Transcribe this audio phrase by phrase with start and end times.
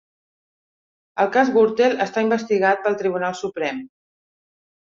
[1.25, 3.85] El cas Gürtel està investigat pel Tribunal Suprem